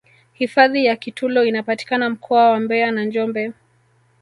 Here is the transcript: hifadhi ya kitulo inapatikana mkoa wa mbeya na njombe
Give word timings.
hifadhi 0.33 0.85
ya 0.85 0.95
kitulo 0.95 1.43
inapatikana 1.45 2.09
mkoa 2.09 2.49
wa 2.51 2.59
mbeya 2.59 2.91
na 2.91 3.05
njombe 3.05 3.53